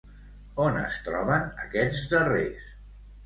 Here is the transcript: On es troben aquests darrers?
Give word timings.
On 0.67 0.77
es 0.83 0.95
troben 1.09 1.45
aquests 1.65 2.01
darrers? 2.15 2.65